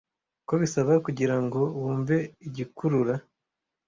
[0.47, 2.15] ko bisaba kugirango wumve
[2.47, 3.15] igikurura